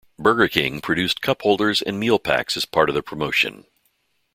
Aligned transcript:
Burger 0.17 0.47
King 0.47 0.81
produced 0.81 1.21
cup 1.21 1.43
holders 1.43 1.79
and 1.79 1.99
meal 1.99 2.17
packs 2.17 2.57
as 2.57 2.65
part 2.65 2.89
of 2.89 2.95
the 2.95 3.03
promotion. 3.03 3.67